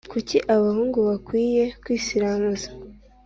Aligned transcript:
Kuki 0.11 0.37
abahungu 0.55 0.97
bakwiye 1.09 1.63
kwisiramuza? 1.83 2.67